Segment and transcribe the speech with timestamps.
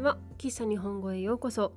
[0.00, 1.74] ちは喫茶日本語へようこそ。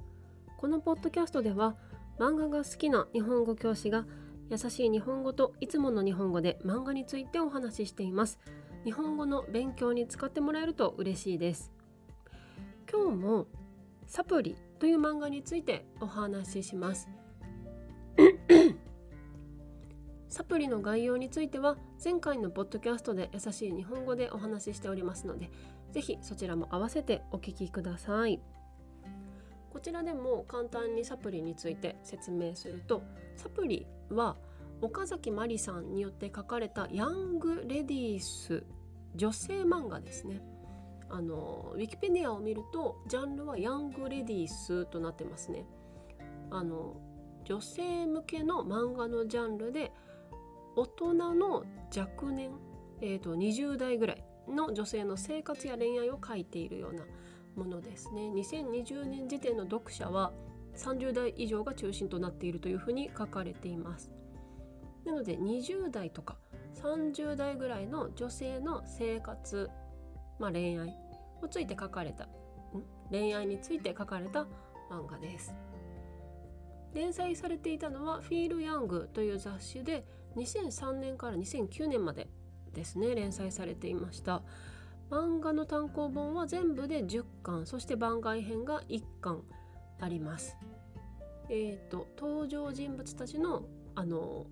[0.56, 1.76] このポッドキャストでは
[2.18, 4.06] 漫画が好きな日本語教師が
[4.50, 8.40] 優しい日本語といつもの日本語で漫画についてお話ししています。
[8.86, 11.74] 日本語の勉強に使ってもらえると嬉しいです。
[12.90, 13.48] 今日も
[14.08, 17.10] サプリという漫画についてお話しします。
[20.30, 25.52] サプリの概要については前回のポッドキャストで優しい日本語でお話ししておりますので
[25.94, 28.42] ぜひそちらも合わせてお聞きください。
[29.72, 33.04] こちらでも簡単にサプリについて説明すると
[33.36, 34.38] サプリは
[34.82, 38.64] 岡崎まりさんによって書かれたヤングレディース
[39.16, 40.42] 女性漫画ですね。
[41.10, 45.66] あのウィキペディアを見るとジャンルはヤングレディースとなってますね。
[46.50, 46.96] あの
[47.44, 49.92] 女性向けの漫画のジャンルで
[50.76, 52.52] 大人の若年、
[53.02, 57.04] えーと、20代ぐらいの女性の生活や恋愛を書いているような
[57.56, 58.32] ものですね。
[58.34, 60.34] 2020年時点の読者は
[60.76, 64.12] 30代以上が中心となっているというふうに書かれています。
[65.06, 66.38] なので20代とか
[66.76, 69.70] 30代ぐらいの女性の生活、
[70.40, 70.96] まあ、恋愛
[71.42, 72.28] をついて書かれた
[73.12, 74.48] 恋愛について書かれた
[74.90, 75.54] 漫画です。
[76.94, 80.06] 連載されていたのは「フィール・ヤング」という雑誌で
[80.36, 82.30] 2003年から2009年まで
[82.74, 84.42] ですね連載されていました。
[85.10, 89.44] 漫画の単行本は全部で10巻そして番外編が1巻
[90.00, 90.58] あります。
[91.50, 93.64] えっ、ー、と登場人物たちの
[93.96, 94.48] あの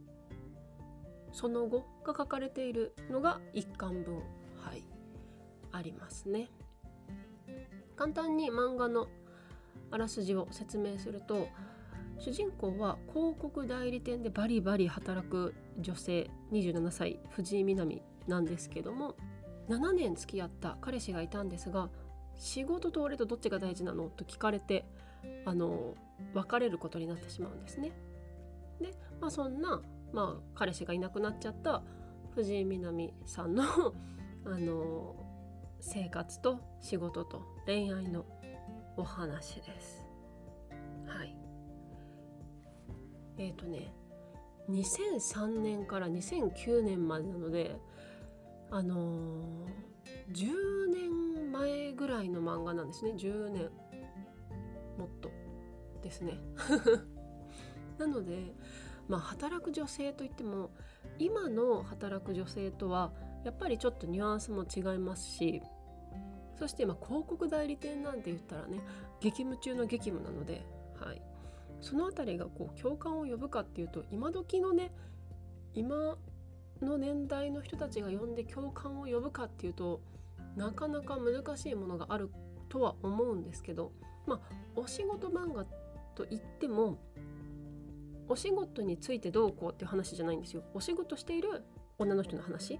[1.31, 4.17] その後が書かれているのが1巻分
[4.59, 4.83] はい
[5.71, 6.49] ありますね。
[7.95, 9.07] 簡単に漫画の
[9.91, 11.47] あらすじを説明すると
[12.17, 19.15] 主人公は広告代理店でバリバリ働く女性27歳藤井みなみなんですけども
[19.69, 21.89] 7年付き合った彼氏がいたんですが
[22.35, 24.85] 仕事と俺とどっちが大事なのと聞かれて
[25.45, 25.95] あの
[26.33, 27.91] 別れることになってしまうんですね。
[28.79, 29.81] で、まあ、そんな、
[30.11, 31.83] まあ、彼氏がいなくなっちゃった
[32.35, 33.63] 藤井みなみさんの
[34.45, 35.15] あの
[35.79, 38.25] 生活と仕事と恋愛の
[38.97, 40.05] お話です。
[41.05, 41.35] はい
[43.37, 43.93] えっ、ー、とね
[44.69, 47.77] 2003年から2009年までなので
[48.71, 53.11] あのー、10年前ぐらいの漫画なんですね。
[53.11, 53.69] 10年。
[54.97, 55.29] もっと。
[56.01, 56.39] ですね。
[57.97, 58.55] なので
[59.07, 60.71] まあ働く女性といっても
[61.19, 63.11] 今の働く女性とは
[63.43, 65.61] やっぱりちょっとニュアンスも違いますし
[66.57, 68.79] そして今広告代理店なんて言ったらね
[69.19, 70.65] 激務中の激務なので、
[70.99, 71.21] はい、
[71.81, 74.91] その辺りがこう共感を呼ぶかっていうと今時のね
[75.73, 76.17] 今
[76.85, 80.01] の年代の人たちが呼んで共感を呼ぶかっていうと
[80.55, 82.29] なかなか難しいものがある
[82.69, 83.91] とは思うんですけど
[84.25, 84.39] まあ
[84.75, 85.65] お仕事漫画
[86.15, 86.97] といっても
[88.27, 90.63] お仕事についてどうこうっていう話じゃないんですよ。
[90.73, 91.63] お仕事している
[91.97, 92.79] 女の人の話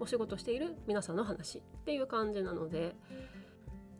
[0.00, 2.96] お仕事している皆さんの話っていう感じなので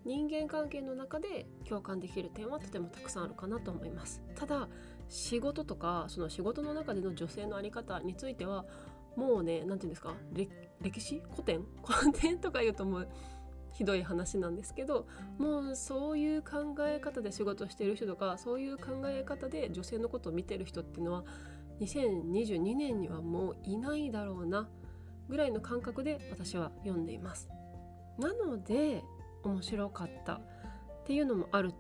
[0.05, 4.69] 人間関係の中で共感できる点はとてもたくさんあるかなと思いますただ
[5.09, 8.65] 仕事とかその仕事の中での女性の在り方については
[9.17, 10.15] もうね何て言うんですか？
[10.81, 11.23] 歴史？
[11.33, 11.65] 古典？
[11.83, 13.09] 古典とか言うともう
[13.73, 15.07] ひどい話なんですけど
[15.39, 21.25] もうそういう考え方で仕事してる人とかそういう考え方で女性のことを見てる人っていうのは
[21.81, 24.69] 2022年にはもういないだろうな
[25.29, 27.49] ぐらいの感覚で私は読んでいます。
[28.19, 29.03] なので
[29.45, 30.41] 面白かったっ
[31.05, 31.73] ていうのもある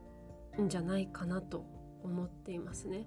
[0.60, 1.64] んじゃないかなと
[2.02, 3.06] 思っていますね。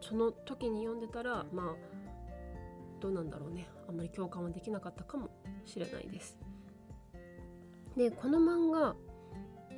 [0.00, 1.76] その時に読んでたらまあ
[3.00, 5.30] どうなんだろうねあんまり共感はできなかったかも
[5.64, 6.38] しれないです。
[7.96, 8.94] でこの漫画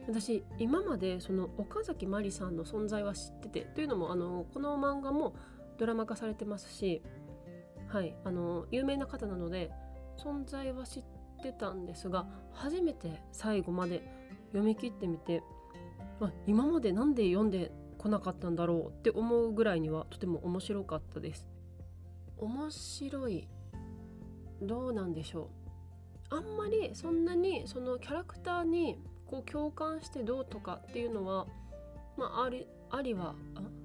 [0.08, 5.34] 私今までその岡崎まりさんの存在は知っててというのもあのこの漫画も
[5.78, 7.02] ドラマ化されてますし
[7.88, 9.70] はいあの有名な方なので
[10.18, 11.04] 存在は知っ
[11.42, 14.02] てたんですが初めて最後まで
[14.48, 15.42] 読み切ってみて、
[16.20, 21.46] あ、今まで何で読んでこなかったんだろうって思うぐらいにはとても面白かったです。
[22.38, 23.48] 面白い。
[24.60, 25.50] どうなんでしょ
[26.30, 26.36] う。
[26.36, 31.46] あんまりそんなにそのキャラクターにこう共感してどうとかっていうのは
[32.16, 33.34] まあありありは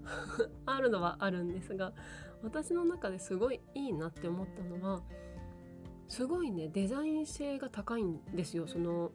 [0.65, 1.93] あるのはあるんですが
[2.41, 5.01] 私の中ですごいいいなって思ったのは
[6.07, 8.67] すごいねデザイン性が高いんですよ。
[8.67, 9.11] その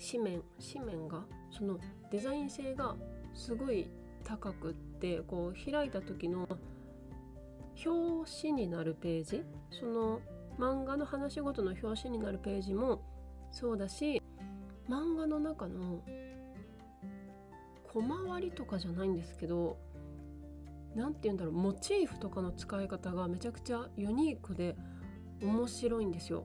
[0.00, 0.42] 紙面
[0.72, 1.24] 紙面が。
[1.50, 1.78] その
[2.10, 2.94] デザイン性が
[3.34, 3.88] すごい
[4.22, 6.46] 高くってこう開いた時の
[7.84, 9.44] 表紙になるページ？
[9.70, 10.20] その
[10.58, 13.02] 漫画の話ごとの表紙になるページも
[13.52, 14.22] そうだし
[14.88, 16.02] 漫画の中の
[17.92, 19.78] 小回りとかじゃないんですけど
[20.94, 24.76] 何て言うんだろうモチーフとかの使い方がめちゃくちゃユニークで
[25.40, 26.44] 面白いんですよ。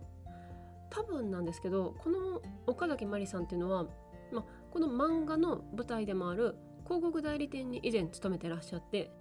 [0.92, 3.88] 多分なんですけどこの岡崎まりさんっていうのは、
[4.32, 6.56] まこの漫画の舞台でもある
[6.86, 9.12] 広告代理店に以前勤めてらっしゃって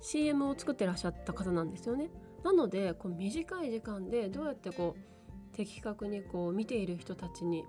[0.00, 2.10] CM を作ってらっしゃった方なんですよね。
[2.42, 7.64] なのでこう短い時間でどうやってこう的確にこう見ている人たちに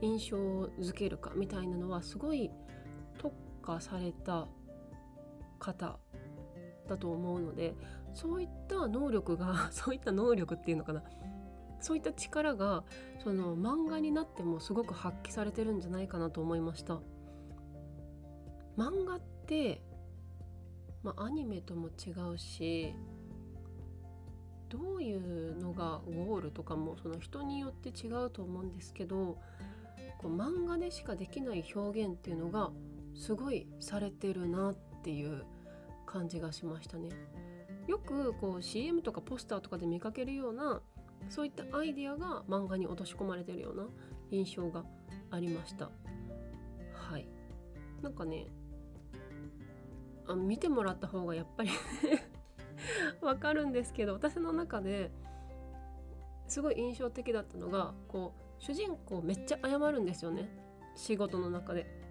[0.00, 0.36] 印象
[0.80, 2.50] づけるかみたいなのはすごい
[3.18, 4.46] 特化された
[5.58, 5.98] 方
[6.88, 7.74] だと思うので
[8.12, 11.02] そういった能力が そういった能力っていうのかな
[11.80, 12.84] そういった力が
[13.22, 17.00] その漫画になってもすごく発揮されてるんじゃないかなと思いました
[18.76, 19.82] 漫画って、
[21.04, 22.94] まあ、アニメとも違うし
[24.70, 29.38] どういうのがゴールとかもその人によって違うと思うんですけど
[30.18, 32.70] こう漫画でしかできない表現っていうのが
[33.14, 34.74] すごいされてるなっ
[35.04, 35.44] ていう
[36.06, 37.10] 感じがしましたね。
[37.86, 40.80] よくこう CM とかポスターとかで見かけるような
[41.28, 43.86] そういったアイディアが漫画に落とし込まれてるような
[44.30, 44.84] 印象が
[45.30, 45.90] ありました。
[46.94, 47.28] はい。
[48.02, 48.46] なんかね
[50.26, 51.70] あ見てもらった方がやっぱり
[53.20, 55.10] わかるんですけど私の中で
[56.46, 60.48] すごい印象的だったのがこう主人公めっちゃ謝るんですよね
[60.94, 62.04] 仕事の中で。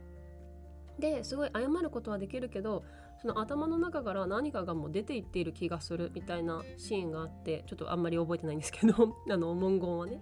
[0.99, 2.83] ですごい謝ることはできるけど
[3.19, 10.21] その頭の中から何かがもう出ていっている気がするみたいなシーンがあってちょっとあんまり覚えてないんですけど あの文言はね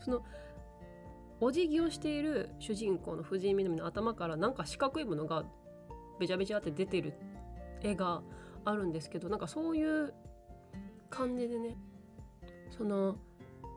[0.00, 0.24] その
[1.40, 5.44] お辞儀をしている主人公の藤井みなみの頭からなんか四角いものが
[6.18, 7.14] べちゃべちゃって出てる
[7.82, 8.22] 絵が
[8.64, 10.12] あるんですけどなんかそういう
[11.10, 11.76] 感じでね
[12.76, 13.16] その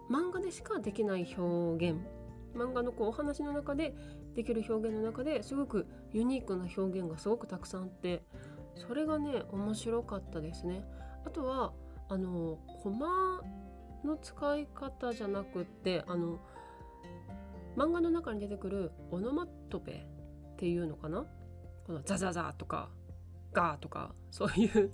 [0.09, 1.99] 漫画でしかできない表現
[2.55, 3.95] 漫画のこうお話の中で
[4.35, 8.23] できる表現の中ですごくユニークな表現がすごくたくさんあって
[8.75, 10.83] それがね面白かったですね。
[11.25, 11.73] あとは
[12.09, 13.41] あのコマ
[14.03, 16.39] の使い方じゃなくってあの
[17.77, 20.05] 漫画の中に出てくるオノマトペ
[20.53, 21.25] っていうのかな？
[21.91, 22.87] このザザザとか
[23.51, 24.91] ガーとかそういう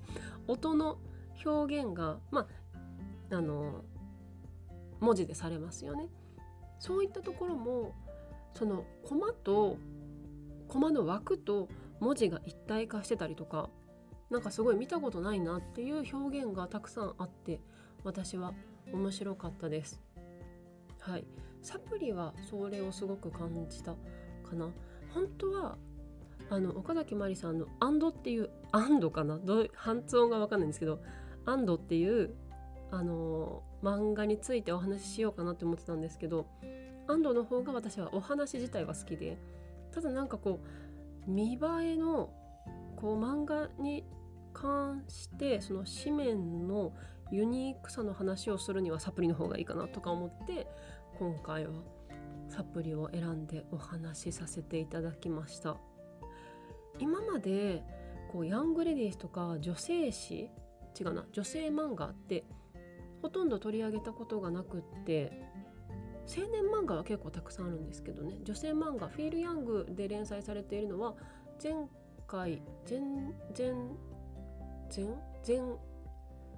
[0.48, 0.98] 音の
[1.46, 2.48] 表現がま
[3.30, 3.84] ああの
[5.00, 6.10] 文字でされますよね。
[6.80, 7.94] そういったところも
[8.56, 9.78] そのコマと
[10.68, 13.70] コマの枠と文字が一体化してたりとか
[14.32, 17.60] なんかすごい見たことないなっていう表現がたくさんあって
[18.04, 18.56] 私は
[18.92, 20.02] 面白かったです。
[21.00, 21.28] はい、
[21.62, 24.72] サプリはそれをすごく感じたかな。
[25.14, 25.78] 本当は
[26.50, 29.38] あの岡崎まりさんの「アンド」っていう「アンド」かな？
[29.38, 31.02] どう発音が分かんないんですけど
[31.46, 32.36] 「アンド」っていう
[32.92, 36.48] あの漫画についてお話ししようかなって思ってたんですけど
[37.08, 39.38] 安藤の方が私はお話自体は好きで
[39.92, 40.60] ただなんかこ
[41.28, 41.58] う見栄
[41.94, 42.30] えの
[42.96, 44.06] こう漫画に
[44.54, 46.94] 関してその紙面の
[47.32, 50.68] ユニークさの話をするにはサプリの方がいいかなとか思って
[51.20, 51.74] 今回は
[52.50, 55.78] サプリを選んでお話しさせていただきました。
[57.00, 57.84] 今まで
[58.32, 60.50] こうヤングレディースとか女性誌
[61.00, 62.46] 違うな女性漫画って
[63.22, 65.32] ほとんど取り上げたことがなくって
[66.28, 68.40] 青年漫画は結構たくさんあるんですけどね。
[68.44, 71.16] 女性漫画「フィール・ヤング」で連載されているのは
[71.64, 71.74] 前
[72.28, 73.00] 回前
[73.58, 73.72] 前
[75.48, 75.78] 前前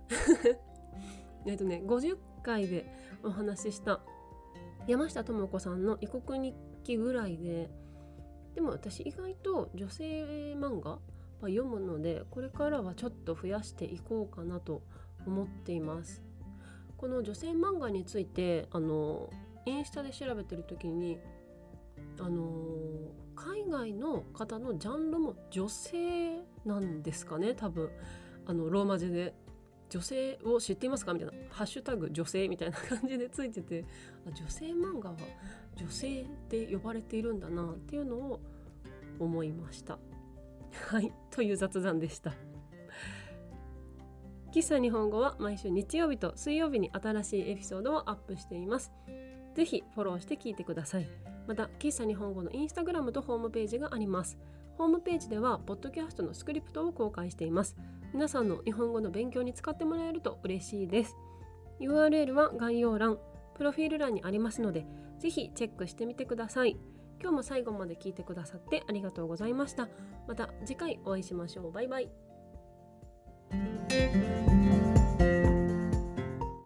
[1.45, 2.91] えっとね50回で
[3.23, 4.01] お話しした
[4.87, 7.69] 山下智子さんの異国日記ぐらいで
[8.55, 10.03] でも私意外と女性
[10.55, 10.99] 漫画は
[11.43, 14.81] 読むのでこれからはちょっと増やしていこうかなと
[15.25, 16.23] 思っています。
[16.97, 19.29] この女性漫画についてあの
[19.65, 21.17] インスタで調べてる時に
[22.19, 22.45] あの
[23.35, 27.89] 海外の方のジャンルも女性なんですかね多分。
[28.45, 29.33] あのローマ字で。
[29.89, 33.85] 女性を知っていますかみたいな「ハッシュタグ女性」みたいな感じでついてて
[34.27, 35.17] 女性漫画は
[35.75, 38.39] 女性で呼ばれているんだなっていうのを
[39.19, 39.97] 思いました。
[40.87, 42.33] はいという雑談でした。
[44.51, 48.91] 喫茶日本語は毎週日曜日と水曜日に新しいエピソードをアップしています。
[49.55, 51.07] ぜひフォローして聞いてください。
[51.47, 54.37] また、喫茶日本語のインスタグラムとホームページがあります。
[54.77, 57.75] ホームページでは、ポッドキャストのスクリプトを公開しています。
[58.13, 61.15] 皆さんの日本語の勉強に使ってもらえると嬉しいです。
[61.79, 63.19] URL は概要欄、
[63.55, 64.85] プロフィール欄にありますので、
[65.19, 66.77] 是非チェックしてみてください。
[67.21, 69.89] 今日も最後まで聞いてくださってありがとうございました。
[70.27, 71.71] また次回お会いしましょう。
[71.71, 72.09] バイバイ。